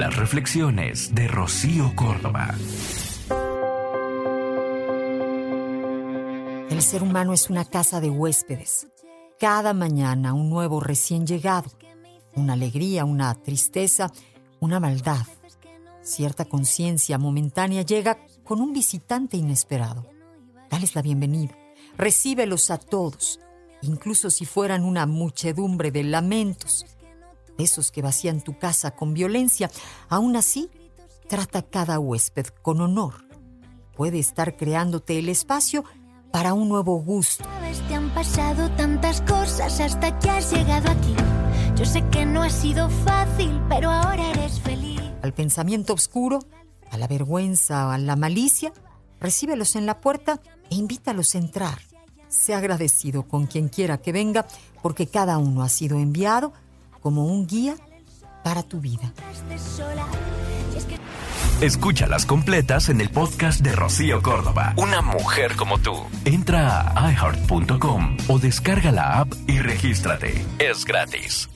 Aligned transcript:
Las 0.00 0.16
reflexiones 0.16 1.14
de 1.14 1.28
Rocío 1.28 1.94
Córdoba. 1.94 2.54
El 6.70 6.80
ser 6.80 7.02
humano 7.02 7.34
es 7.34 7.50
una 7.50 7.66
casa 7.66 8.00
de 8.00 8.08
huéspedes. 8.08 8.88
Cada 9.38 9.74
mañana 9.74 10.32
un 10.32 10.48
nuevo 10.48 10.80
recién 10.80 11.26
llegado. 11.26 11.70
Una 12.34 12.54
alegría, 12.54 13.04
una 13.04 13.34
tristeza, 13.34 14.10
una 14.58 14.80
maldad. 14.80 15.26
Cierta 16.00 16.46
conciencia 16.46 17.18
momentánea 17.18 17.82
llega 17.82 18.24
con 18.42 18.62
un 18.62 18.72
visitante 18.72 19.36
inesperado. 19.36 20.06
Dales 20.70 20.94
la 20.94 21.02
bienvenida. 21.02 21.54
Recíbelos 21.98 22.70
a 22.70 22.78
todos, 22.78 23.38
incluso 23.82 24.30
si 24.30 24.46
fueran 24.46 24.82
una 24.82 25.04
muchedumbre 25.04 25.90
de 25.90 26.04
lamentos. 26.04 26.86
Esos 27.58 27.90
que 27.90 28.02
vacían 28.02 28.40
tu 28.40 28.58
casa 28.58 28.92
con 28.92 29.14
violencia, 29.14 29.70
aún 30.08 30.36
así, 30.36 30.70
trata 31.28 31.62
cada 31.62 31.98
huésped 31.98 32.46
con 32.62 32.80
honor. 32.80 33.24
Puede 33.96 34.18
estar 34.18 34.56
creándote 34.56 35.18
el 35.18 35.28
espacio 35.28 35.84
para 36.32 36.54
un 36.54 36.68
nuevo 36.68 37.00
gusto. 37.00 37.44
Te 37.88 37.94
han 37.94 38.10
pasado 38.14 38.70
tantas 38.76 39.20
cosas 39.22 39.80
hasta 39.80 40.18
que 40.18 40.30
has 40.30 40.52
llegado 40.52 40.90
aquí. 40.90 41.14
Yo 41.76 41.84
sé 41.84 42.04
que 42.08 42.24
no 42.24 42.42
ha 42.42 42.50
sido 42.50 42.88
fácil, 42.88 43.60
pero 43.68 43.90
ahora 43.90 44.30
eres 44.30 44.60
feliz. 44.60 45.00
Al 45.22 45.34
pensamiento 45.34 45.94
oscuro, 45.94 46.40
a 46.90 46.98
la 46.98 47.06
vergüenza 47.06 47.92
a 47.92 47.98
la 47.98 48.16
malicia, 48.16 48.72
recíbelos 49.20 49.76
en 49.76 49.86
la 49.86 50.00
puerta 50.00 50.40
e 50.70 50.76
invítalos 50.76 51.34
a 51.34 51.38
entrar. 51.38 51.78
Sé 52.28 52.54
agradecido 52.54 53.26
con 53.26 53.46
quien 53.46 53.68
quiera 53.68 53.98
que 53.98 54.12
venga, 54.12 54.46
porque 54.82 55.06
cada 55.06 55.38
uno 55.38 55.62
ha 55.62 55.68
sido 55.68 55.98
enviado 55.98 56.52
como 57.00 57.26
un 57.26 57.46
guía 57.46 57.76
para 58.42 58.62
tu 58.62 58.80
vida. 58.80 59.12
Escúchalas 61.60 62.24
completas 62.24 62.88
en 62.88 63.02
el 63.02 63.10
podcast 63.10 63.60
de 63.60 63.72
Rocío 63.72 64.22
Córdoba. 64.22 64.72
Una 64.78 65.02
mujer 65.02 65.56
como 65.56 65.78
tú. 65.78 65.94
Entra 66.24 66.90
a 66.96 67.12
iheart.com 67.12 68.16
o 68.28 68.38
descarga 68.38 68.92
la 68.92 69.20
app 69.20 69.34
y 69.46 69.58
regístrate. 69.58 70.42
Es 70.58 70.86
gratis. 70.86 71.49